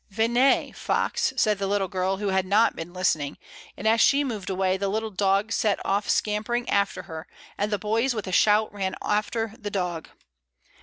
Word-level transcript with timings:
Venez, 0.09 0.75
Fox," 0.75 1.31
said 1.37 1.59
the 1.59 1.67
little 1.67 1.87
girl, 1.87 2.17
who 2.17 2.29
had 2.29 2.43
not 2.43 2.75
been 2.75 2.91
listening; 2.91 3.37
and 3.77 3.87
as 3.87 4.01
she 4.01 4.23
moved 4.23 4.49
away, 4.49 4.75
the 4.75 4.87
little 4.89 5.11
dog 5.11 5.51
set 5.51 5.79
off 5.85 6.09
scampering 6.09 6.67
after 6.69 7.03
her, 7.03 7.27
and 7.55 7.71
the 7.71 7.77
boys 7.77 8.15
with 8.15 8.25
a 8.25 8.31
shout 8.31 8.73
ran 8.73 8.95
after 9.03 9.53
the 9.59 9.69
dog. 9.69 10.09